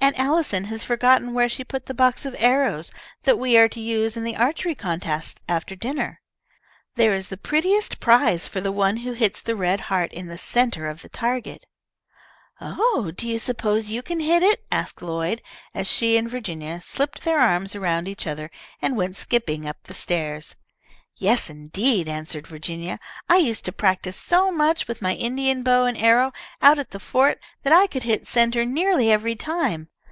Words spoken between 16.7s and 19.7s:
slipped their arms around each other, and went skipping